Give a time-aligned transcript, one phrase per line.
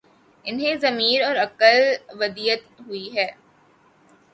[0.45, 1.79] انہیں ضمیر اور عقل
[2.19, 3.25] ودیعت ہوئی ہی